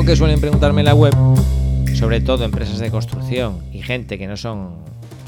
[0.00, 1.12] Algo que suelen preguntarme en la web,
[1.94, 4.76] sobre todo empresas de construcción y gente que no son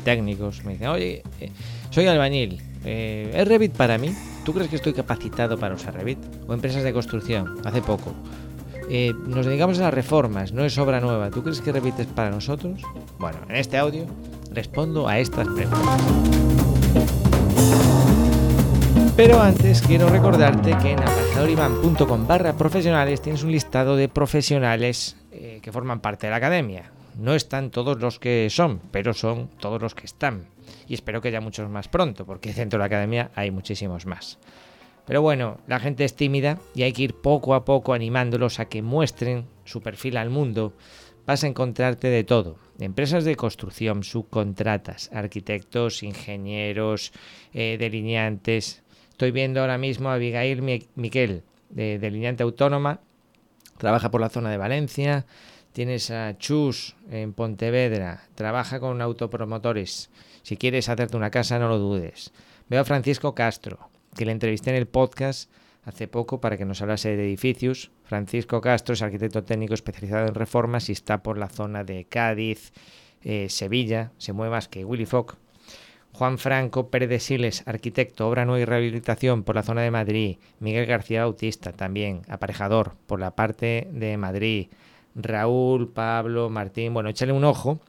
[0.03, 1.51] técnicos, me dicen, oye, eh,
[1.91, 4.15] soy albañil, eh, ¿es Revit para mí?
[4.47, 6.17] ¿Tú crees que estoy capacitado para usar Revit?
[6.49, 8.15] O empresas de construcción, hace poco.
[8.89, 11.29] Eh, nos dedicamos a las reformas, no es obra nueva.
[11.29, 12.81] ¿Tú crees que Revit es para nosotros?
[13.19, 14.07] Bueno, en este audio
[14.55, 16.52] respondo a estas preguntas.
[19.15, 25.61] Pero antes quiero recordarte que en aparejadorivan.com barra profesionales tienes un listado de profesionales eh,
[25.63, 26.91] que forman parte de la academia.
[27.19, 30.47] No están todos los que son, pero son todos los que están.
[30.89, 34.39] Y espero que haya muchos más pronto, porque dentro de la academia hay muchísimos más.
[35.05, 38.65] Pero bueno, la gente es tímida y hay que ir poco a poco animándolos a
[38.65, 40.73] que muestren su perfil al mundo.
[41.27, 42.57] Vas a encontrarte de todo.
[42.81, 47.13] Empresas de construcción, subcontratas, arquitectos, ingenieros,
[47.53, 48.83] eh, delineantes.
[49.23, 50.63] Estoy viendo ahora mismo a Abigail
[50.97, 52.99] Miquel, de delineante autónoma.
[53.79, 55.27] Trabaja por la zona de Valencia.
[55.73, 58.25] Tienes a Chus en Pontevedra.
[58.35, 60.11] Trabaja con autopromotores.
[60.43, 62.33] Si quieres hacerte una casa, no lo dudes.
[62.69, 65.49] Veo a Francisco Castro que le entrevisté en el podcast
[65.85, 67.93] hace poco para que nos hablase de edificios.
[68.03, 72.73] Francisco Castro es arquitecto técnico especializado en reformas y está por la zona de Cádiz,
[73.23, 75.37] eh, Sevilla, se mueve más que Willy Fogg.
[76.13, 80.37] Juan Franco Pérez de Siles, arquitecto, obra nueva y rehabilitación por la zona de Madrid.
[80.61, 84.69] Miguel García Bautista, también aparejador por la parte de Madrid.
[85.15, 87.81] Raúl, Pablo, Martín, bueno, échale un ojo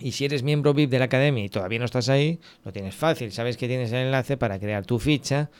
[0.00, 2.94] y si eres miembro VIP de la academia y todavía no estás ahí, lo tienes
[2.94, 3.32] fácil.
[3.32, 5.50] Sabes que tienes el enlace para crear tu ficha.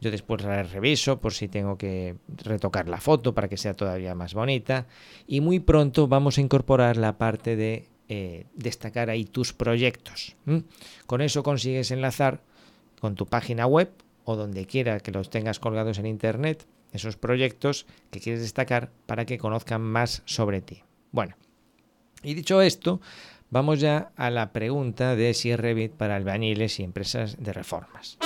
[0.00, 4.14] Yo después la reviso por si tengo que retocar la foto para que sea todavía
[4.14, 4.86] más bonita.
[5.26, 10.36] Y muy pronto vamos a incorporar la parte de eh, destacar ahí tus proyectos.
[11.06, 12.40] Con eso consigues enlazar
[13.00, 13.90] con tu página web
[14.24, 19.26] o donde quiera que los tengas colgados en internet esos proyectos que quieres destacar para
[19.26, 20.82] que conozcan más sobre ti.
[21.12, 21.36] Bueno,
[22.22, 23.00] y dicho esto,
[23.50, 28.18] Vamos ya a la pregunta de si Revit para albañiles y empresas de reformas.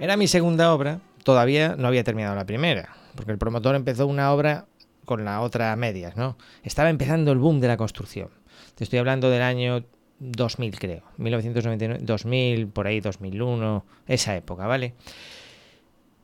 [0.00, 4.32] Era mi segunda obra, todavía no había terminado la primera, porque el promotor empezó una
[4.32, 4.66] obra
[5.04, 6.38] con la otra a medias, ¿no?
[6.62, 8.28] Estaba empezando el boom de la construcción.
[8.76, 9.84] Te estoy hablando del año
[10.20, 14.94] 2000, creo, 1999, 2000, por ahí 2001, esa época, ¿vale?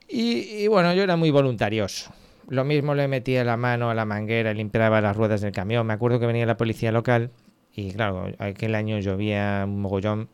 [0.08, 2.12] Y, bueno, yo era muy voluntarioso.
[2.48, 5.86] Lo mismo le metía la mano a la manguera y limpiaba las ruedas del camión.
[5.86, 7.30] Me acuerdo que venía la policía local
[7.74, 10.28] y claro, aquel año llovía un mogollón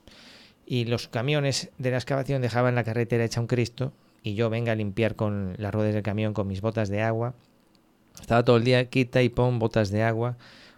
[0.71, 3.93] y los camiones de la excavación dejaban la carretera hecha un Cristo
[4.23, 7.35] y yo venga a limpiar con las ruedas del camión con mis botas de agua.
[8.21, 10.37] Estaba todo el día quita y pon botas de agua,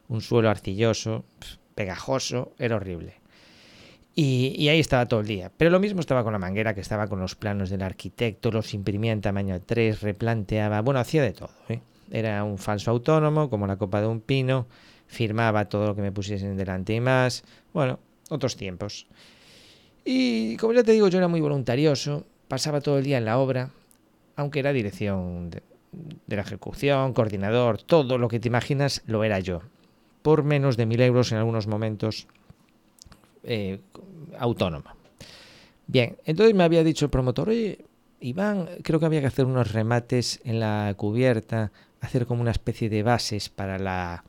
[0.08, 1.26] un suelo arcilloso,
[1.74, 3.16] pegajoso, era horrible.
[4.14, 5.52] Y, ahí estaba todo el día.
[5.58, 8.72] Pero lo mismo estaba con la manguera, que estaba con los planos del arquitecto, los
[8.72, 11.50] imprimía en tamaño 3, replanteaba, bueno, hacía de todo.
[11.68, 11.80] ¿eh?
[12.10, 14.66] Era un falso autónomo, como la copa de un pino,
[15.06, 17.44] firmaba todo lo que me pusiesen delante y más.
[17.74, 17.98] Bueno,
[18.30, 19.06] otros tiempos.
[20.04, 23.38] Y como ya te digo, yo era muy voluntarioso, pasaba todo el día en la
[23.38, 23.70] obra,
[24.36, 25.62] aunque era dirección de,
[26.26, 29.62] la ejecución, coordinador, todo lo que te imaginas lo era yo.
[30.22, 32.26] Por menos de mil euros en algunos momentos
[33.44, 33.80] eh,
[34.38, 34.96] autónoma.
[35.86, 37.84] Bien, entonces me había dicho el promotor, oye,
[38.20, 42.88] Iván, creo que había que hacer unos remates en la cubierta, hacer como una especie
[42.88, 44.24] de bases para, la,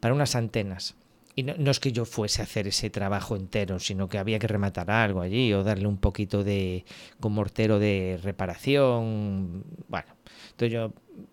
[0.00, 0.96] para unas antenas.
[1.34, 4.48] Y no, es que yo fuese a hacer ese trabajo entero, sino que había que
[4.48, 6.84] rematar algo allí o darle un poquito de
[7.20, 9.64] con mortero de reparación.
[9.88, 10.08] Bueno,
[10.50, 10.92] entonces yo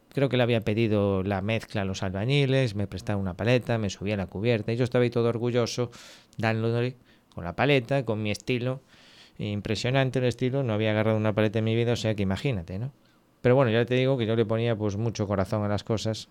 [0.10, 3.90] creo que le había pedido la mezcla a los albañiles, me prestaba una paleta, me
[3.90, 5.92] subía a la cubierta y yo estaba ahí todo orgulloso
[6.38, 6.96] dándole
[7.34, 8.82] con la paleta, con mi estilo.
[9.40, 12.80] Impresionante el estilo, no había agarrado una paleta en mi vida, o sea que imagínate,
[12.80, 12.92] ¿no?
[13.42, 16.30] Pero bueno, ya te digo que yo le ponía pues mucho corazón a las cosas.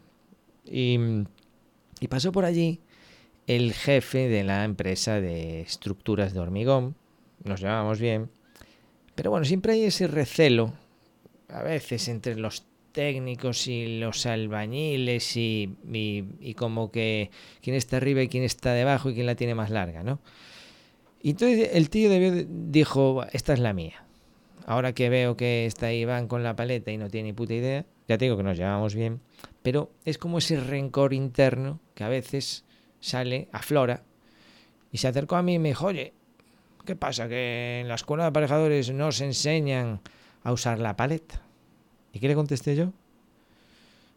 [0.65, 0.99] Y,
[2.01, 2.81] y pasó por allí
[3.47, 6.97] el jefe de la empresa de estructuras de hormigón.
[7.45, 8.31] Nos llevábamos bien.
[9.15, 10.75] Pero bueno, siempre hay ese recelo,
[11.49, 17.31] a veces entre los técnicos y los albañiles y, y, y, como que
[17.63, 20.19] quién está arriba y quién está debajo y quién la tiene más larga, ¿no?
[21.23, 24.05] Y entonces el tío debió, dijo, esta es la mía.
[24.67, 27.85] Ahora que veo que está Iván con la paleta y no tiene ni puta idea,
[28.09, 29.21] ya te digo que nos llevamos bien,
[29.63, 32.65] pero es como ese rencor interno que a veces
[33.07, 34.03] sale, aflora,
[34.91, 36.13] y se acercó a mí y me dijo, oye,
[36.85, 37.29] ¿qué pasa?
[37.29, 40.01] Que en la escuela de aparejadores no se enseñan
[40.43, 41.41] a usar la paleta.
[42.13, 42.93] ¿Y qué le contesté yo?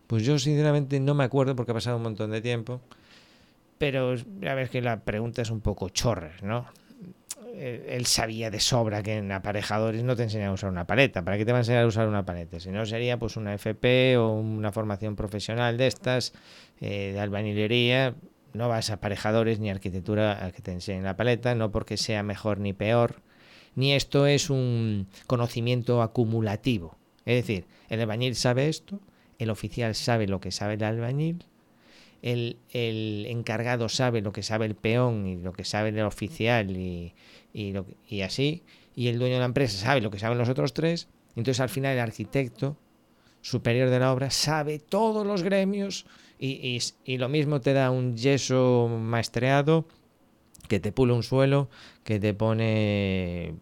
[0.08, 2.82] Pues yo sinceramente no me acuerdo porque ha pasado un montón de tiempo,
[3.78, 6.66] pero ya ves que la pregunta es un poco chorra, ¿no?
[7.60, 11.24] él sabía de sobra que en aparejadores no te enseñan a usar una paleta.
[11.24, 12.60] ¿Para qué te va a enseñar a usar una paleta?
[12.60, 16.34] Si no sería pues una FP o una formación profesional de estas,
[16.80, 18.16] eh, de albañilería.
[18.54, 22.60] No vas a aparejadores ni arquitectura que te enseñen la paleta, no porque sea mejor
[22.60, 23.22] ni peor,
[23.76, 26.98] ni esto es un conocimiento acumulativo.
[27.26, 29.00] Es decir, el albañil sabe esto,
[29.38, 31.46] el oficial sabe lo que sabe el albañil,
[32.22, 36.72] el, el, encargado sabe lo que sabe el peón y lo que sabe el oficial
[36.72, 37.14] y,
[37.54, 38.64] y así,
[38.96, 41.70] y el dueño de la empresa sabe lo que saben los otros tres, entonces al
[41.70, 42.78] final el arquitecto
[43.42, 46.06] superior de la obra sabe todos los gremios
[46.40, 49.86] y, y, lo mismo te da un yeso maestreado
[50.70, 51.70] que te pule un suelo,
[52.04, 53.56] que te pone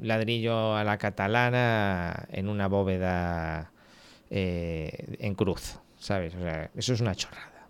[0.00, 3.72] ladrillo a la catalana en una bóveda
[4.30, 6.34] eh, en cruz, ¿sabes?
[6.34, 7.68] O sea, eso es una chorrada.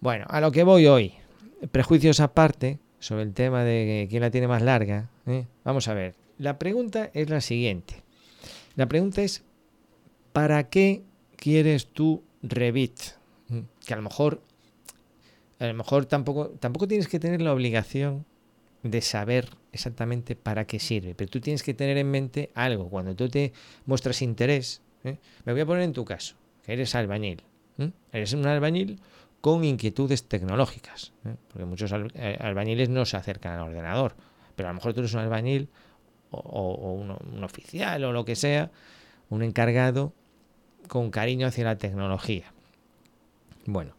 [0.00, 1.14] Bueno, a lo que voy hoy,
[1.72, 5.46] prejuicios aparte sobre el tema de quién la tiene más larga, ¿eh?
[5.64, 8.02] vamos a ver, la pregunta es la siguiente.
[8.76, 9.42] La pregunta es,
[10.32, 11.02] ¿para qué
[11.36, 13.15] quieres tú Revit?
[13.86, 14.42] Que a lo mejor,
[15.58, 18.26] a lo mejor tampoco, tampoco tienes que tener la obligación
[18.82, 22.88] de saber exactamente para qué sirve, pero tú tienes que tener en mente algo.
[22.88, 23.52] Cuando tú te
[23.84, 25.18] muestras interés, ¿eh?
[25.44, 27.42] me voy a poner en tu caso, que eres albañil.
[27.78, 27.90] ¿eh?
[28.12, 29.00] Eres un albañil
[29.40, 31.34] con inquietudes tecnológicas, ¿eh?
[31.48, 34.14] porque muchos albañiles no se acercan al ordenador,
[34.54, 35.68] pero a lo mejor tú eres un albañil
[36.30, 38.70] o, un, oficial o lo que sea,
[39.30, 40.12] un encargado
[40.88, 42.52] con cariño hacia la tecnología.
[43.66, 43.94] Bueno,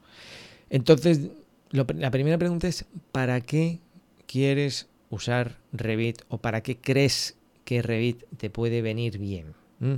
[0.70, 1.30] entonces
[1.70, 3.80] lo, la primera pregunta es, ¿para qué
[4.28, 9.54] quieres usar Revit o para qué crees que Revit te puede venir bien.
[9.80, 9.96] ¿Mm?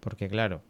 [0.00, 0.62] Porque claro,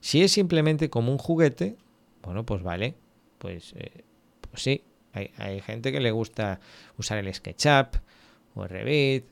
[0.00, 1.76] si es simplemente como un juguete,
[2.22, 2.94] bueno, pues vale,
[3.38, 4.04] pues, eh,
[4.50, 4.82] pues sí,
[5.12, 6.60] hay, hay, gente que le gusta
[6.98, 7.96] usar el SketchUp
[8.54, 9.24] o el Revit,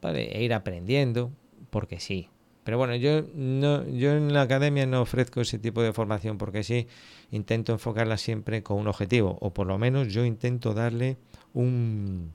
[0.00, 1.30] vale, e ir aprendiendo,
[1.70, 2.28] porque sí.
[2.64, 6.62] Pero bueno, yo no, yo en la academia no ofrezco ese tipo de formación porque
[6.62, 6.86] sí
[7.30, 11.16] intento enfocarla siempre con un objetivo, o por lo menos yo intento darle
[11.54, 12.34] un,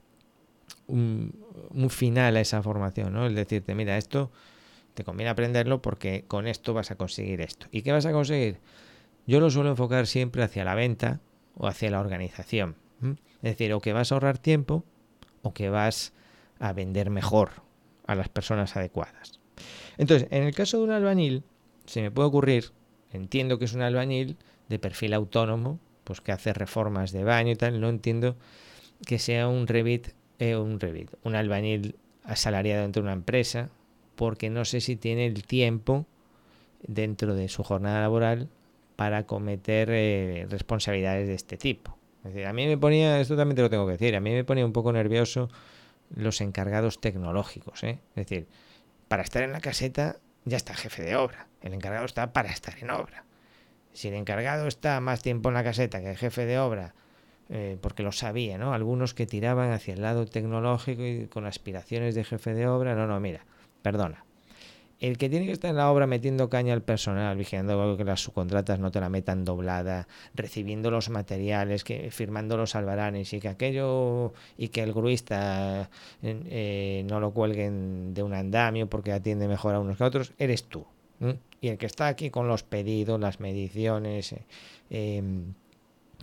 [0.88, 3.26] un, final a esa formación, ¿no?
[3.26, 4.30] El decirte, mira, esto
[4.94, 7.66] te conviene aprenderlo porque con esto vas a conseguir esto.
[7.70, 8.58] ¿Y qué vas a conseguir?
[9.26, 11.20] Yo lo suelo enfocar siempre hacia la venta
[11.56, 12.76] o hacia la organización.
[13.02, 14.84] Es decir, o que vas a ahorrar tiempo
[15.42, 16.14] o que vas
[16.58, 17.50] a vender mejor
[18.06, 19.40] a las personas adecuadas.
[19.98, 21.42] Entonces, en el caso de un albañil,
[21.86, 22.72] se me puede ocurrir,
[23.12, 24.36] entiendo que es un albañil
[24.68, 28.36] de perfil autónomo, pues que hace reformas de baño y tal, no entiendo
[29.06, 30.08] que sea un Revit,
[30.38, 33.70] eh, un Revit, un albañil asalariado dentro de una empresa,
[34.16, 36.06] porque no sé si tiene el tiempo
[36.86, 38.48] dentro de su jornada laboral
[38.96, 41.96] para cometer eh, responsabilidades de este tipo.
[42.24, 44.30] Es decir, a mí me ponía, esto también te lo tengo que decir, a mí
[44.30, 45.50] me ponía un poco nervioso
[46.14, 47.82] los encargados tecnológicos.
[47.82, 47.98] ¿eh?
[48.10, 48.46] Es decir,
[49.14, 52.74] para estar en la caseta ya está jefe de obra, el encargado está para estar
[52.80, 53.22] en obra.
[53.92, 56.94] Si el encargado está más tiempo en la caseta que el jefe de obra,
[57.48, 58.74] eh, porque lo sabía, ¿no?
[58.74, 63.06] Algunos que tiraban hacia el lado tecnológico y con aspiraciones de jefe de obra, no,
[63.06, 63.44] no, mira,
[63.82, 64.24] perdona.
[65.00, 68.22] El que tiene que estar en la obra metiendo caña al personal, vigilando que las
[68.22, 73.48] subcontratas no te la metan doblada, recibiendo los materiales, que firmando los albaranes y que
[73.48, 75.90] aquello y que el gruista
[76.22, 80.32] eh, no lo cuelguen de un andamio porque atiende mejor a unos que a otros,
[80.38, 80.86] eres tú.
[81.60, 84.34] Y el que está aquí con los pedidos, las mediciones,
[84.90, 85.22] eh,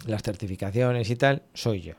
[0.06, 1.94] las certificaciones y tal, soy yo.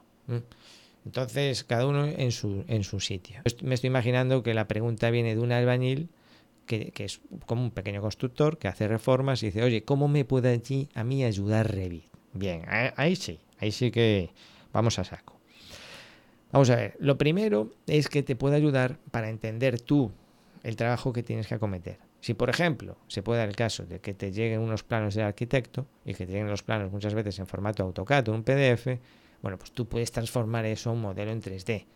[1.05, 3.41] Entonces, cada uno en su, en su sitio.
[3.63, 6.09] Me estoy imaginando que la pregunta viene de un albañil
[6.93, 10.51] que, es como un pequeño constructor que hace reformas y dice, oye, ¿cómo me puede
[10.51, 12.05] allí a mí ayudar Revit?
[12.33, 12.65] Bien,
[12.97, 14.31] ahí sí, ahí sí que
[14.73, 15.39] vamos a saco.
[16.51, 20.13] Vamos a ver, lo primero es que te puede ayudar para entender tú
[20.63, 21.99] el trabajo que tienes que acometer.
[22.21, 25.25] Si, por ejemplo, se puede dar el caso de que te lleguen unos planos del
[25.25, 28.99] arquitecto y que te lleguen los planos muchas veces en formato AutoCAD o un PDF,
[29.43, 31.87] bueno, pues tú puedes transformar eso a un modelo en 3D.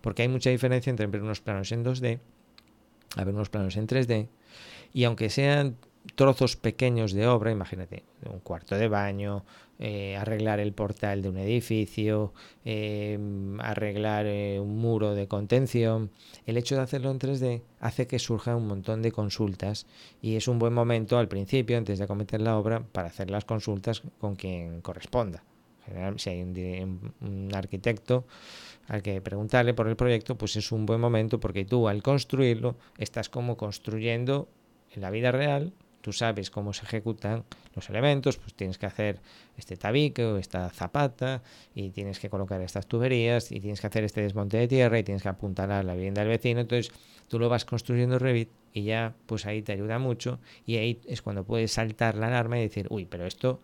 [0.00, 2.18] Porque hay mucha diferencia entre ver unos planos en 2D,
[3.16, 4.28] a ver unos planos en 3D,
[4.92, 5.76] y aunque sean
[6.14, 9.44] trozos pequeños de obra, imagínate, un cuarto de baño,
[9.78, 12.32] eh, arreglar el portal de un edificio,
[12.64, 13.18] eh,
[13.58, 16.10] arreglar eh, un muro de contención.
[16.46, 19.86] El hecho de hacerlo en 3D hace que surja un montón de consultas
[20.22, 23.44] y es un buen momento al principio, antes de cometer la obra, para hacer las
[23.44, 25.42] consultas con quien corresponda.
[26.16, 28.24] Si hay un arquitecto
[28.88, 32.76] al que preguntarle por el proyecto, pues es un buen momento porque tú al construirlo
[32.98, 34.48] estás como construyendo
[34.94, 35.72] en la vida real
[36.04, 39.20] tú sabes cómo se ejecutan los elementos, pues tienes que hacer
[39.56, 41.42] este tabique o esta zapata
[41.74, 45.02] y tienes que colocar estas tuberías y tienes que hacer este desmonte de tierra y
[45.02, 46.60] tienes que apuntalar la vivienda del vecino.
[46.60, 46.92] Entonces
[47.28, 51.22] tú lo vas construyendo Revit y ya pues ahí te ayuda mucho y ahí es
[51.22, 53.62] cuando puedes saltar la alarma y decir, uy, pero esto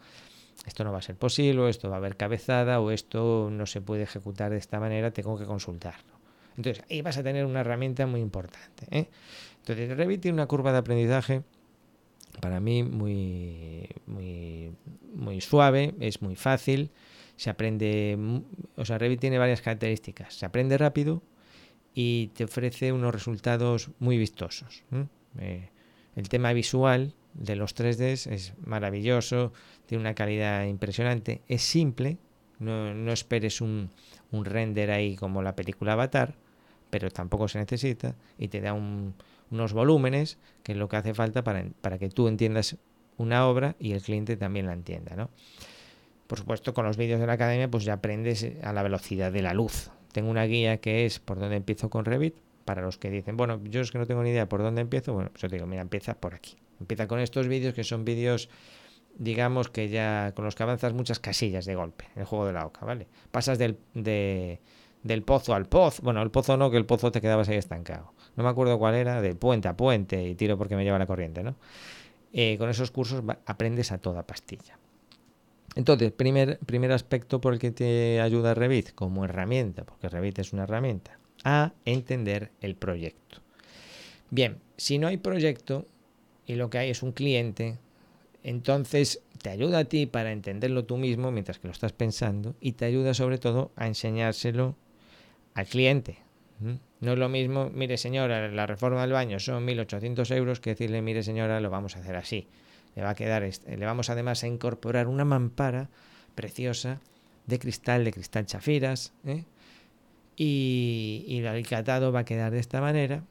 [0.67, 3.67] esto no va a ser posible, o esto va a haber cabezada, o esto no
[3.67, 6.21] se puede ejecutar de esta manera, tengo que consultarlo.
[6.57, 8.87] Entonces, ahí vas a tener una herramienta muy importante.
[8.91, 9.09] ¿eh?
[9.59, 11.43] Entonces, Revit tiene una curva de aprendizaje
[12.41, 14.73] para mí muy, muy,
[15.15, 16.91] muy suave, es muy fácil,
[17.37, 18.19] se aprende,
[18.77, 21.23] o sea, Revit tiene varias características, se aprende rápido
[21.95, 24.85] y te ofrece unos resultados muy vistosos.
[25.39, 25.69] Eh,
[26.17, 29.53] el tema visual de los 3D es maravilloso,
[29.87, 32.19] tiene una calidad impresionante, es simple,
[32.59, 33.91] no, no esperes un,
[34.31, 36.35] un, render ahí como la película Avatar,
[36.91, 39.15] pero tampoco se necesita y te da un,
[39.51, 42.77] unos volúmenes, que es lo que hace falta para, para, que tú entiendas
[43.17, 45.17] una obra y el cliente también la entienda.
[45.17, 45.31] ¿no?
[46.27, 49.43] Por supuesto, con los vídeos de la academia pues ya aprendes a la velocidad de
[49.43, 49.91] la luz.
[50.13, 52.35] Tengo una guía que es por dónde empiezo con Revit,
[52.65, 55.13] para los que dicen, bueno, yo es que no tengo ni idea por dónde empiezo,
[55.13, 56.57] bueno, pues yo digo, mira, empieza por aquí.
[56.81, 58.49] Empieza con estos vídeos que son vídeos,
[59.17, 62.67] digamos que ya con los que avanzas muchas casillas de golpe, el juego de la
[62.67, 63.07] oca, ¿vale?
[63.31, 63.77] Pasas del,
[65.25, 68.13] pozo al pozo, bueno, el pozo no, que el pozo te quedabas ahí estancado.
[68.37, 71.07] No me acuerdo cuál era, de puente a puente y tiro porque me lleva la
[71.07, 71.57] corriente, ¿no?
[72.33, 74.79] Eh, con esos cursos aprendes a toda pastilla.
[75.75, 80.53] Entonces, primer, primer aspecto por el que te ayuda Revit como herramienta, porque Revit es
[80.53, 83.39] una herramienta, a entender el proyecto.
[84.31, 85.87] Bien, si no hay proyecto,
[86.51, 87.79] y lo que hay es un cliente,
[88.43, 92.73] entonces te ayuda a ti para entenderlo tú mismo mientras que lo estás pensando y
[92.73, 94.75] te ayuda sobre todo a enseñárselo
[95.55, 96.19] al cliente.
[97.01, 101.01] No es lo mismo, mire señora, la reforma del baño son 1.800 euros que decirle,
[101.01, 102.49] mire señora, lo vamos a hacer así.
[102.97, 105.89] Le va a quedar, le vamos además a incorporar una mampara
[106.35, 107.01] preciosa
[107.47, 109.45] de cristal, de cristal chafiras, ¿eh?
[110.37, 113.23] y, y el alicatado va a quedar de esta manera.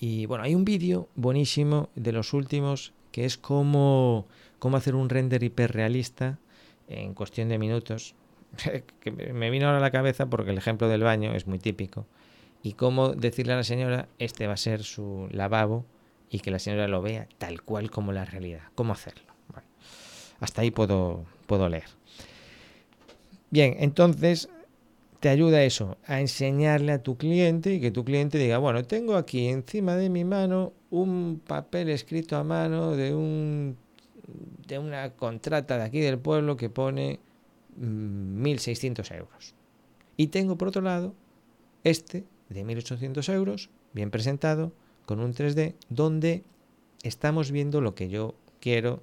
[0.00, 4.26] Y bueno, hay un vídeo buenísimo de los últimos que es cómo,
[4.58, 6.38] cómo hacer un render hiperrealista
[6.88, 8.14] en cuestión de minutos.
[9.00, 12.06] que me vino ahora a la cabeza porque el ejemplo del baño es muy típico.
[12.62, 15.84] Y cómo decirle a la señora, este va a ser su lavabo
[16.30, 18.62] y que la señora lo vea tal cual como la realidad.
[18.74, 19.28] ¿Cómo hacerlo?
[20.40, 21.88] hasta ahí puedo, puedo leer.
[23.50, 24.48] Bien, entonces
[25.20, 29.16] te ayuda eso, a enseñarle a tu cliente y que tu cliente diga, bueno, tengo
[29.16, 33.76] aquí encima de mi mano un papel escrito a mano de un
[34.66, 37.18] de una contrata de aquí del pueblo que pone
[37.80, 39.54] 1.600 mm, euros.
[40.16, 41.14] Y tengo por otro lado
[41.84, 44.72] este de 1.800 euros, bien presentado,
[45.06, 46.44] con un 3D, donde
[47.02, 49.02] estamos viendo lo que yo quiero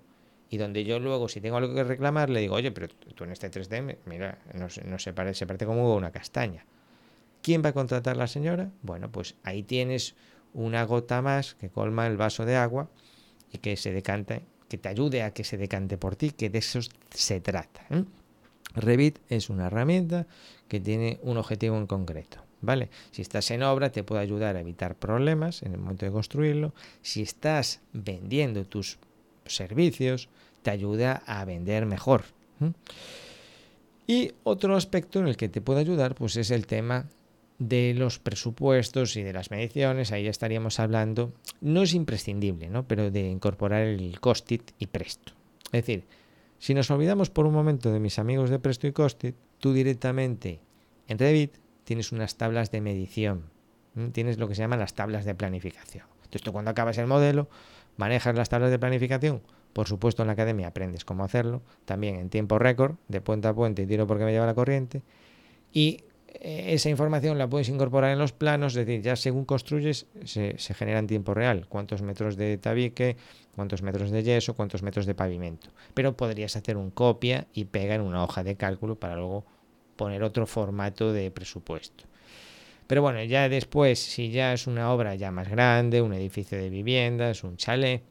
[0.49, 3.31] y donde yo luego, si tengo algo que reclamar, le digo, oye, pero tú en
[3.31, 6.65] este 3D, mira, no, se, parece, se parece como una castaña.
[7.41, 8.71] ¿Quién va a contratar la señora?
[8.81, 10.15] Bueno, pues ahí tienes
[10.53, 12.89] una gota más que colma el vaso de agua
[13.51, 16.59] y que se decante, que te ayude a que se decante por ti, que de
[16.59, 17.85] eso se trata.
[17.89, 18.03] ¿eh?
[18.75, 20.27] Revit es una herramienta
[20.67, 22.39] que tiene un objetivo en concreto.
[22.61, 22.89] ¿Vale?
[23.11, 26.73] Si estás en obra te puede ayudar a evitar problemas en el momento de construirlo.
[27.03, 28.97] Si estás vendiendo tus
[29.45, 30.29] servicios,
[30.61, 32.23] te ayuda a vender mejor.
[34.07, 37.07] Y otro aspecto en el que te puede ayudar pues es el tema
[37.57, 42.87] de los presupuestos y de las mediciones, ahí estaríamos hablando, no es imprescindible, ¿no?
[42.87, 45.33] pero de incorporar el Costit y Presto.
[45.67, 46.05] Es decir,
[46.59, 50.59] si nos olvidamos por un momento de mis amigos de Presto y Costit, tú directamente
[51.07, 53.43] en Revit tienes unas tablas de medición,
[54.11, 56.05] tienes lo que se llaman las tablas de planificación.
[56.17, 57.47] Entonces tú cuando acabas el modelo,
[57.97, 59.41] manejas las tablas de planificación,
[59.73, 63.53] por supuesto en la academia aprendes cómo hacerlo, también en tiempo récord, de puente a
[63.53, 65.01] puente y tiro porque me lleva la corriente,
[65.71, 65.99] y
[66.41, 70.55] eh, esa información la puedes incorporar en los planos, es decir, ya según construyes se,
[70.57, 73.17] genera en tiempo real cuántos metros de tabique,
[73.55, 75.69] cuántos metros de yeso, cuántos metros de pavimento.
[75.93, 79.45] Pero podrías hacer un copia y pega en una hoja de cálculo para luego
[79.95, 82.05] poner otro formato de presupuesto.
[82.87, 86.69] Pero bueno, ya después, si ya es una obra ya más grande, un edificio de
[86.69, 88.03] viviendas, un chalet,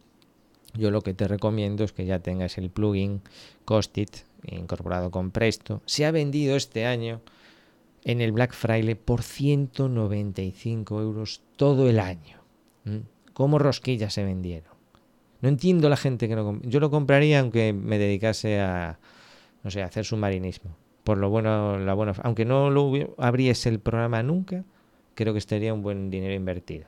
[0.77, 3.23] yo lo que te recomiendo es que ya tengas el plugin
[3.65, 4.11] Costit
[4.47, 5.83] incorporado con Presto.
[5.87, 7.21] Se ha vendido este año
[8.03, 12.39] en el Black Friday por 195 euros todo el año.
[12.85, 12.99] ¿Mm?
[13.33, 14.75] ¿Cómo rosquillas se vendieron?
[15.41, 18.99] No entiendo la gente que no Yo lo compraría aunque me dedicase a,
[19.63, 20.77] no sé, a hacer submarinismo.
[21.05, 24.65] Por lo bueno, la buena, aunque no lo abriese el programa nunca,
[25.15, 26.87] creo que estaría un buen dinero invertido.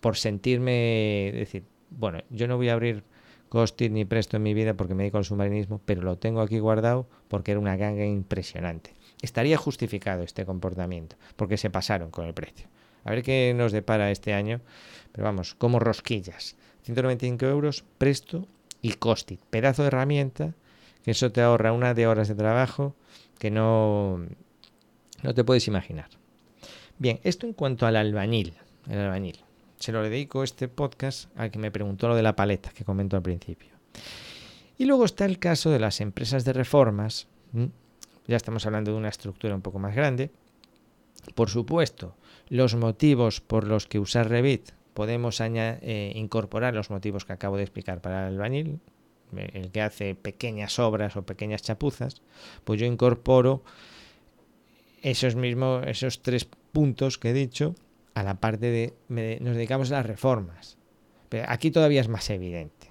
[0.00, 3.04] Por sentirme, decir, bueno, yo no voy a abrir
[3.50, 6.58] Costit ni Presto en mi vida porque me dedico al submarinismo, pero lo tengo aquí
[6.60, 8.94] guardado porque era una ganga impresionante.
[9.22, 12.68] Estaría justificado este comportamiento porque se pasaron con el precio.
[13.04, 14.60] A ver qué nos depara este año,
[15.12, 16.56] pero vamos, como rosquillas.
[16.84, 18.46] 195 euros, Presto
[18.80, 19.40] y Costit.
[19.50, 20.54] Pedazo de herramienta
[21.04, 22.94] que eso te ahorra una de horas de trabajo
[23.40, 24.20] que no,
[25.22, 26.10] no te puedes imaginar.
[26.98, 28.52] Bien, esto en cuanto al albañil.
[28.86, 29.40] El albañil.
[29.78, 33.16] Se lo dedico este podcast al que me preguntó lo de la paleta que comentó
[33.16, 33.70] al principio.
[34.76, 37.28] Y luego está el caso de las empresas de reformas.
[38.26, 40.30] Ya estamos hablando de una estructura un poco más grande.
[41.34, 42.14] Por supuesto,
[42.50, 47.62] los motivos por los que usar Revit podemos eh, incorporar los motivos que acabo de
[47.62, 48.80] explicar para el albañil,
[49.36, 52.22] el que hace pequeñas obras o pequeñas chapuzas,
[52.64, 53.62] pues yo incorporo
[55.02, 57.74] esos mismos, esos tres puntos que he dicho
[58.14, 58.94] a la parte de
[59.40, 60.76] nos dedicamos a las reformas.
[61.28, 62.88] Pero aquí todavía es más evidente.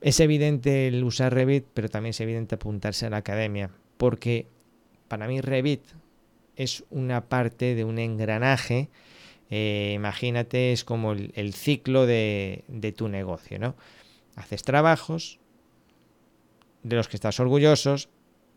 [0.00, 4.46] Es evidente el usar Revit, pero también es evidente apuntarse a la academia, porque
[5.08, 5.82] para mí Revit
[6.54, 8.88] es una parte de un engranaje.
[9.50, 12.64] Eh, imagínate, es como el, ciclo de,
[12.96, 13.74] tu negocio, ¿no?
[14.36, 15.40] Haces trabajos
[16.82, 18.10] de los que estás orgullosos,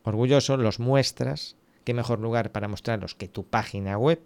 [0.03, 1.55] orgulloso, los muestras.
[1.83, 4.21] ¿Qué mejor lugar para mostrarlos que tu página web?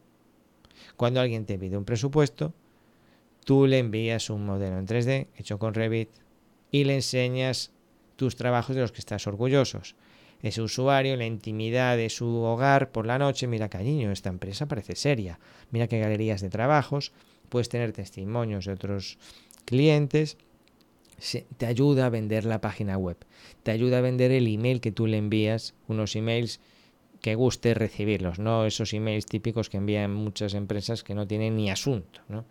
[0.97, 2.53] Cuando alguien te pide un presupuesto,
[3.45, 6.09] tú le envías un modelo en 3D hecho con Revit
[6.71, 7.71] y le enseñas
[8.15, 9.95] tus trabajos de los que estás orgullosos.
[10.41, 14.95] Ese usuario, la intimidad de su hogar por la noche, mira cariño, esta empresa parece
[14.95, 15.39] seria,
[15.71, 17.13] mira qué galerías de trabajos,
[17.47, 19.17] puedes tener testimonios de otros
[19.63, 20.37] clientes,
[21.57, 23.17] te ayuda a vender la página web,
[23.63, 26.59] te ayuda a vender el email que tú le envías, unos emails
[27.21, 31.71] que guste recibirlos, no esos emails típicos que envían muchas empresas que no tienen ni
[31.71, 32.21] asunto.
[32.27, 32.45] ¿no?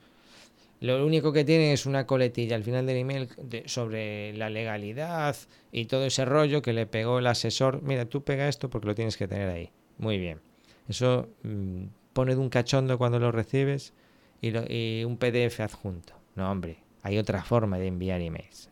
[0.82, 3.28] Lo único que tienen es una coletilla al final del email
[3.66, 5.36] sobre la legalidad
[5.70, 7.82] y todo ese rollo que le pegó el asesor.
[7.82, 9.70] Mira, tú pega esto porque lo tienes que tener ahí.
[9.98, 10.40] Muy bien.
[10.88, 13.94] Eso mm, pone de un cachondo cuando lo recibes
[14.40, 16.14] y, un PDF adjunto.
[16.34, 18.70] No, hombre, hay otra forma de enviar emails.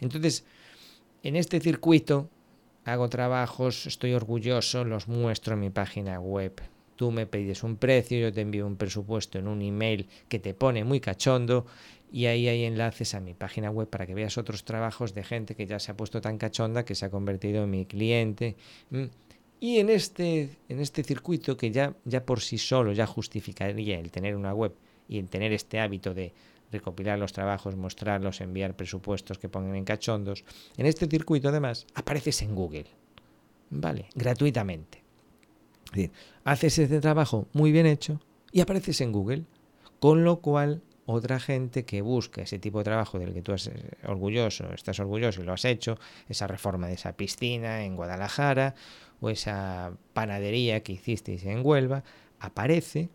[0.00, 0.44] Entonces,
[1.22, 2.28] en este circuito
[2.84, 6.60] hago trabajos, estoy orgulloso, los muestro en mi página web.
[6.96, 10.54] Tú me pides un precio, yo te envío un presupuesto en un email que te
[10.54, 11.66] pone muy cachondo
[12.10, 15.54] y ahí hay enlaces a mi página web para que veas otros trabajos de gente
[15.54, 18.56] que ya se ha puesto tan cachonda que se ha convertido en mi cliente.
[19.60, 24.10] Y en este, en este circuito que ya, ya por sí solo ya justificaría el
[24.10, 24.74] tener una web
[25.08, 26.32] y el tener este hábito de
[26.70, 30.44] recopilar los trabajos, mostrarlos, enviar presupuestos que pongan en cachondos.
[30.76, 32.86] En este circuito, además, apareces en Google.
[33.70, 34.08] ¿Vale?
[34.14, 35.02] Gratuitamente.
[35.86, 36.12] Es decir,
[36.44, 38.20] haces ese trabajo muy bien hecho
[38.52, 39.44] y apareces en Google.
[40.00, 43.74] Con lo cual, otra gente que busca ese tipo de trabajo del que tú estás
[44.06, 45.98] orgulloso, estás orgulloso y lo has hecho,
[46.28, 48.74] esa reforma de esa piscina en Guadalajara
[49.20, 52.04] o esa panadería que hicisteis en Huelva,
[52.40, 53.08] aparece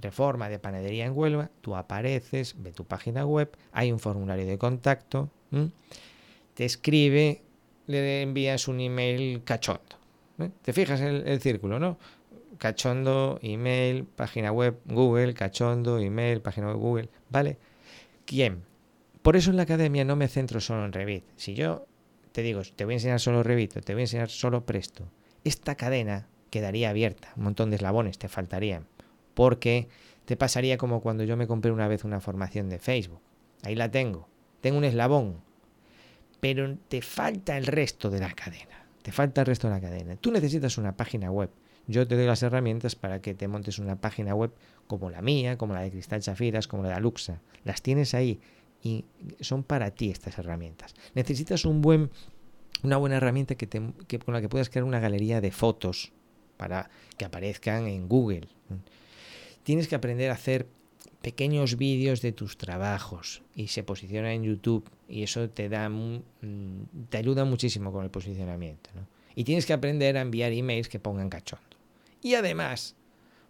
[0.00, 4.58] reforma de panadería en Huelva, tú apareces, ve tu página web, hay un formulario de
[4.58, 5.30] contacto,
[6.54, 7.42] te escribe,
[7.86, 9.96] le envías un email cachondo.
[10.38, 10.50] ¿eh?
[10.62, 11.98] Te fijas el, el círculo, ¿no?
[12.58, 17.58] Cachondo, email, página web, Google, cachondo, email, página web, Google, ¿vale?
[18.24, 18.62] ¿Quién?
[19.22, 21.24] Por eso en la academia no me centro solo en Revit.
[21.36, 21.86] Si yo
[22.32, 25.08] te digo, te voy a enseñar solo Revit, te voy a enseñar solo Presto,
[25.44, 28.86] esta cadena quedaría abierta, un montón de eslabones te faltarían
[29.34, 29.88] porque
[30.24, 33.20] te pasaría como cuando yo me compré una vez una formación de Facebook.
[33.62, 34.28] Ahí la tengo.
[34.60, 35.40] Tengo un eslabón.
[36.40, 38.86] Pero te falta el resto de la cadena.
[39.02, 40.16] Te falta el resto de la cadena.
[40.16, 41.50] Tú necesitas una página web.
[41.86, 44.52] Yo te doy las herramientas para que te montes una página web
[44.86, 47.40] como la mía, como la de Cristal Chafiras, como la de Aluxa.
[47.64, 48.40] Las tienes ahí
[48.82, 49.04] y
[49.40, 50.94] son para ti estas herramientas.
[51.14, 52.10] Necesitas un buen,
[52.82, 53.68] una buena herramienta que
[54.18, 56.12] con la que puedas crear una galería de fotos
[56.56, 58.48] para que aparezcan en Google
[59.64, 60.68] tienes que aprender a hacer
[61.20, 66.20] pequeños vídeos de tus trabajos y se posiciona en YouTube y eso te da mm,
[67.08, 68.90] te ayuda muchísimo con el posicionamiento
[69.34, 71.64] y tienes que aprender a enviar emails que pongan cachondo.
[72.22, 72.94] Y además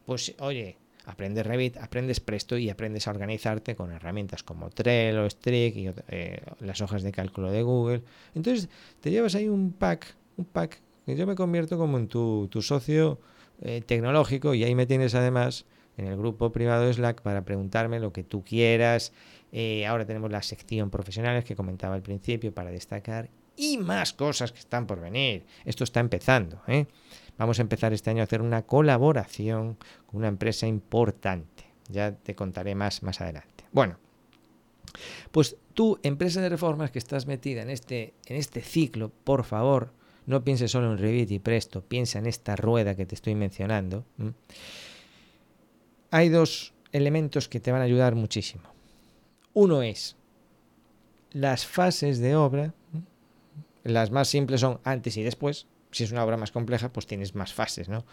[0.06, 5.76] pues oye aprendes Revit aprendes Presto y aprendes a organizarte con herramientas como Trello Streak
[5.76, 8.02] y eh, las hojas de cálculo de Google.
[8.36, 8.68] Entonces
[9.00, 13.18] te llevas ahí un pack un pack que yo me convierto como en tu, socio
[13.62, 18.00] eh, tecnológico y ahí me tienes además en el grupo privado de Slack para preguntarme
[18.00, 19.12] lo que tú quieras.
[19.52, 24.50] Eh, ahora tenemos la sección profesionales que comentaba al principio para destacar y más cosas
[24.52, 25.46] que están por venir.
[25.64, 26.60] Esto está empezando.
[26.66, 26.86] ¿eh?
[27.38, 29.76] Vamos a empezar este año a hacer una colaboración
[30.06, 31.64] con una empresa importante.
[31.88, 33.64] Ya te contaré más más adelante.
[33.72, 33.98] Bueno,
[35.30, 39.92] Pues tú, empresa de reformas que estás metida en este, en este ciclo, por favor,
[40.26, 44.04] no pienses solo en Revit y Presto, piensa en esta rueda que te estoy mencionando.
[46.14, 48.62] Hay dos elementos que te van a ayudar muchísimo.
[49.52, 50.14] Uno es
[51.32, 52.72] las fases de obra.
[53.82, 55.66] Las más simples son antes y después.
[55.90, 58.04] Si es una obra más compleja, pues tienes más fases, ¿no?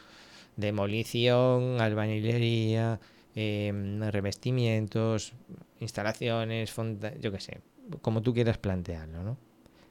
[0.56, 3.00] Demolición, albañilería,
[3.36, 5.34] em, revestimientos,
[5.80, 6.74] instalaciones,
[7.20, 7.62] yo qué sé,
[8.02, 9.38] como tú quieras plantearlo, ¿no?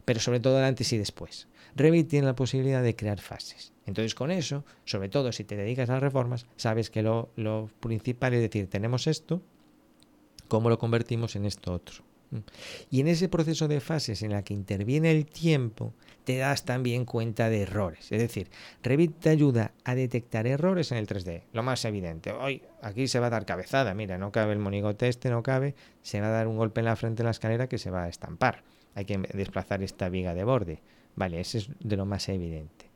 [0.04, 1.48] Pero sobre todo antes y después.
[1.76, 3.72] Revit tiene la posibilidad de crear fases.
[3.86, 7.70] Entonces con eso, sobre todo si te dedicas a las reformas, sabes que lo, lo
[7.80, 9.42] principal es decir, tenemos esto,
[10.48, 12.04] ¿cómo lo convertimos en esto otro?
[12.90, 15.92] Y en ese proceso de fases en la que interviene el tiempo,
[16.24, 18.12] te das también cuenta de errores.
[18.12, 18.48] Es decir,
[18.82, 21.42] Revit te ayuda a detectar errores en el 3D.
[21.52, 25.08] Lo más evidente, hoy aquí se va a dar cabezada, mira, no cabe el monigote
[25.08, 27.68] este, no cabe, se va a dar un golpe en la frente de la escalera
[27.68, 28.62] que se va a estampar.
[28.94, 30.80] Hay que desplazar esta viga de borde.
[31.16, 32.86] Vale, ese es de lo más evidente.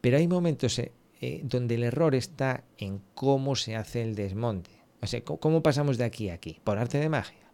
[0.00, 4.70] Pero hay momentos eh, eh, donde el error está en cómo se hace el desmonte.
[5.02, 6.60] O sea, ¿cómo pasamos de aquí a aquí?
[6.64, 7.46] Por arte de magia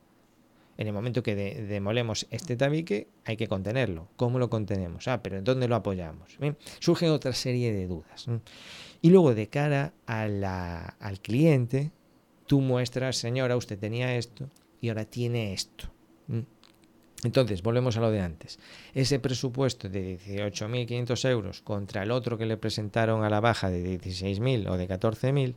[0.79, 4.09] en el momento que demolemos este tabique, hay que contenerlo.
[4.17, 5.07] ¿Cómo lo contenemos?
[5.07, 6.37] Ah, pero ¿en dónde lo apoyamos?
[6.81, 8.27] Surge otra serie de dudas.
[9.01, 11.93] Y luego, de cara al cliente,
[12.47, 14.49] tú muestras, señora, usted tenía esto
[14.81, 15.91] y ahora tiene esto.
[17.25, 18.59] Entonces, volvemos a lo de antes.
[18.95, 24.01] Ese presupuesto de 18.500 euros contra el otro que le presentaron a la baja de
[24.01, 25.55] 16.000 o de 14.000,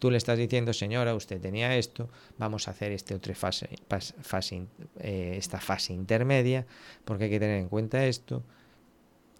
[0.00, 3.68] Tú le estás diciendo, señora, usted tenía esto, vamos a hacer este otra fase,
[4.98, 6.66] eh, esta fase intermedia,
[7.04, 8.42] porque hay que tener en cuenta esto.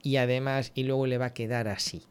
[0.03, 2.03] Y además, y luego le va a quedar así.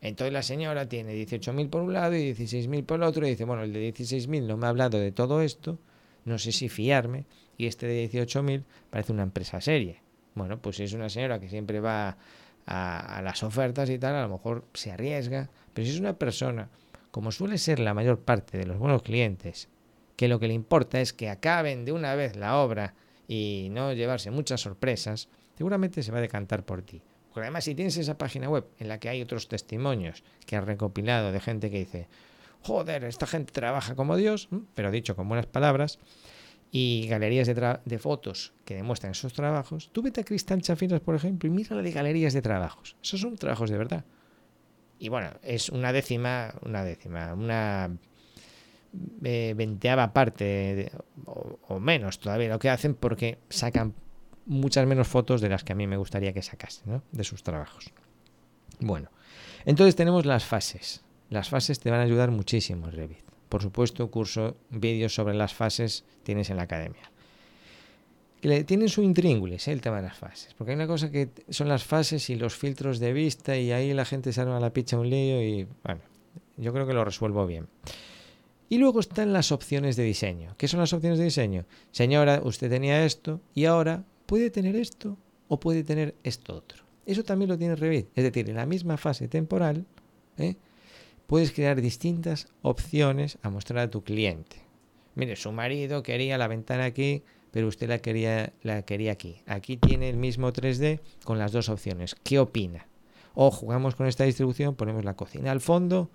[0.00, 3.44] Entonces la señora tiene 18.000 por un lado y 16.000 por el otro y dice,
[3.44, 5.80] bueno, el de 16.000 no me ha hablado de todo esto,
[6.24, 10.02] no sé si fiarme, y este de 18.000 parece una empresa seria.
[10.34, 12.16] Bueno, pues si es una señora que siempre va
[12.66, 16.18] a, a, las ofertas y tal, a lo mejor se arriesga, pero si es una
[16.18, 16.68] persona
[17.10, 19.68] como suele ser la mayor parte de los buenos clientes,
[20.16, 22.94] que lo que le importa es que acaben de una vez la obra
[23.28, 27.02] y no llevarse muchas sorpresas, seguramente se va a decantar por ti.
[27.32, 30.64] Porque además si tienes esa página web en la que hay otros testimonios que has
[30.64, 32.08] recopilado de gente que dice,
[32.62, 35.98] joder, esta gente trabaja como Dios, pero dicho con buenas palabras,
[36.70, 41.14] y galerías de, de, fotos que demuestran esos trabajos, tú vete a Cristal Chafiras, por
[41.14, 42.96] ejemplo, y mira la de galerías de trabajos.
[43.02, 44.04] Esos son trabajos de verdad.
[44.98, 47.90] Y bueno, es una décima, una décima, una
[49.24, 50.92] eh, parte
[51.26, 53.94] o, menos todavía lo que hacen porque sacan
[54.46, 57.92] muchas menos fotos de las que a mí me gustaría que sacasen de sus trabajos.
[58.80, 59.10] Bueno,
[59.64, 61.04] entonces tenemos las fases.
[61.32, 63.24] Las fases te van a ayudar muchísimo en Revit.
[63.48, 67.10] Por supuesto, curso, vídeos sobre las fases tienes en la academia
[68.66, 69.72] tienen su intríngulis, ¿eh?
[69.72, 70.52] el tema de las fases.
[70.54, 73.94] Porque hay una cosa que son las fases y los filtros de vista y ahí
[73.94, 76.00] la gente se arma la picha un lío y bueno,
[76.56, 77.68] yo creo que lo resuelvo bien.
[78.68, 80.56] Y luego están las opciones de diseño.
[80.58, 81.66] ¿Qué son las opciones de diseño?
[81.92, 85.16] Señora, usted tenía esto y ahora puede tener esto
[85.46, 86.82] o puede tener esto otro.
[87.06, 88.08] Eso también lo tiene Revit.
[88.16, 89.86] Es decir, en la misma fase temporal
[90.38, 90.56] ¿eh?
[91.32, 94.58] Puedes crear distintas opciones a mostrar a tu cliente.
[95.14, 99.40] Mire, su marido quería la ventana aquí pero usted la quería, la quería aquí.
[99.46, 102.16] Aquí tiene el mismo 3D con las dos opciones.
[102.22, 102.86] ¿Qué opina?
[103.32, 106.10] O jugamos con esta distribución, ponemos la cocina al fondo,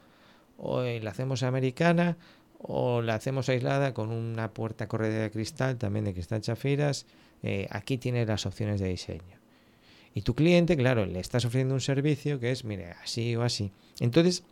[0.56, 2.16] o la hacemos americana,
[2.60, 7.08] o la hacemos aislada con una puerta corredera de cristal, también de cristal chafiras.
[7.42, 9.40] Eh, aquí tiene las opciones de diseño.
[10.14, 13.72] Y tu cliente, claro, le estás ofreciendo un servicio que es, mire, así o así.
[14.00, 14.44] Entonces,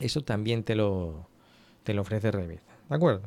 [0.00, 1.28] eso también te lo,
[1.84, 2.60] te lo ofrece Revit.
[2.88, 3.22] ¿De acuerdo?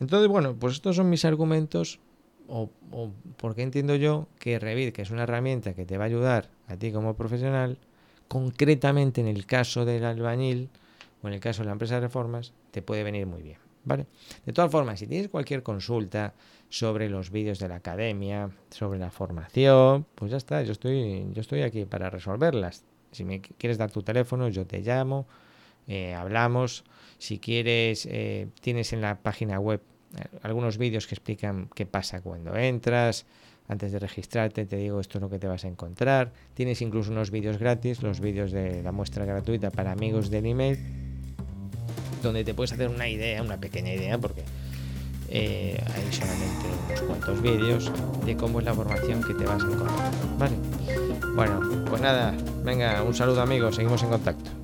[0.00, 2.00] Entonces, bueno, pues estos son mis argumentos
[2.48, 2.70] o,
[3.36, 6.76] porque entiendo yo que Revit, que es una herramienta que te va a ayudar a
[6.76, 7.78] ti como profesional,
[8.28, 10.68] concretamente en el caso del albañil
[11.22, 13.58] o en el caso de la empresa de reformas, te puede venir muy bien.
[13.84, 14.06] ¿Vale?
[14.46, 16.34] De todas formas, si tienes cualquier consulta
[16.68, 21.40] sobre los vídeos de la academia, sobre la formación, pues ya está, yo estoy, yo
[21.40, 22.84] estoy aquí para resolverlas.
[23.10, 25.26] Si me quieres dar tu teléfono, yo te llamo,
[25.88, 26.84] eh, hablamos.
[27.18, 29.80] Si quieres, eh, tienes en la página web
[30.42, 33.26] algunos vídeos que explican qué pasa cuando entras.
[33.68, 36.32] Antes de registrarte te digo esto es lo que te vas a encontrar.
[36.54, 40.78] Tienes incluso unos vídeos gratis, los vídeos de la muestra gratuita para amigos del email,
[42.22, 44.42] donde te puedes hacer una idea, una pequeña idea, porque
[45.28, 47.92] eh, hay solamente unos cuantos vídeos
[48.26, 50.10] de cómo es la formación que te vas a encontrar.
[50.38, 50.56] Vale.
[51.34, 54.61] Bueno, pues nada, venga, un saludo amigos, seguimos en contacto.